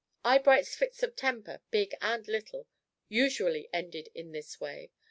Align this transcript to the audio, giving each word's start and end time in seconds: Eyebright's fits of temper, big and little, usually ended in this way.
Eyebright's 0.25 0.73
fits 0.73 1.03
of 1.03 1.15
temper, 1.15 1.61
big 1.69 1.93
and 2.01 2.27
little, 2.27 2.65
usually 3.07 3.69
ended 3.71 4.09
in 4.15 4.31
this 4.31 4.59
way. 4.59 4.89